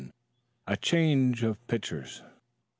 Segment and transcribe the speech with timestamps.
[0.65, 2.23] A CHANGE OF PITCHERS.